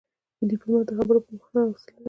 [0.49, 1.99] ډيپلومات د خبرو پر مهال حوصله لري.